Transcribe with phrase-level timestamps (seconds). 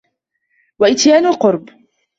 [0.79, 1.69] وَإِتْيَانَ الْقُرَبِ